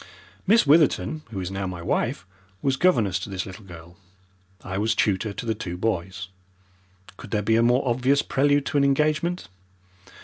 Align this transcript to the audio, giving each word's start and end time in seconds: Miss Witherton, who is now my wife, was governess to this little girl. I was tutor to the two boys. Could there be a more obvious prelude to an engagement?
Miss 0.47 0.65
Witherton, 0.65 1.21
who 1.29 1.39
is 1.39 1.51
now 1.51 1.67
my 1.67 1.83
wife, 1.83 2.25
was 2.63 2.75
governess 2.75 3.19
to 3.19 3.29
this 3.29 3.45
little 3.45 3.65
girl. 3.65 3.97
I 4.63 4.79
was 4.79 4.95
tutor 4.95 5.31
to 5.31 5.45
the 5.45 5.53
two 5.53 5.77
boys. 5.77 6.29
Could 7.17 7.29
there 7.29 7.43
be 7.43 7.55
a 7.55 7.61
more 7.61 7.87
obvious 7.87 8.23
prelude 8.23 8.65
to 8.65 8.77
an 8.77 8.83
engagement? 8.83 9.47